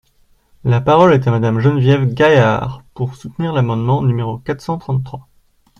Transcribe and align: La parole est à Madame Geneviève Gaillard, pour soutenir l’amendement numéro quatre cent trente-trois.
La 0.63 0.81
parole 0.81 1.13
est 1.13 1.27
à 1.27 1.29
Madame 1.29 1.59
Geneviève 1.59 2.11
Gaillard, 2.11 2.81
pour 2.95 3.13
soutenir 3.15 3.53
l’amendement 3.53 4.01
numéro 4.01 4.39
quatre 4.39 4.59
cent 4.63 4.79
trente-trois. 4.79 5.27